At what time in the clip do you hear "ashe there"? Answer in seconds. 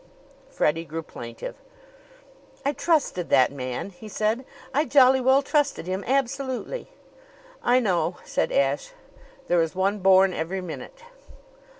8.51-9.61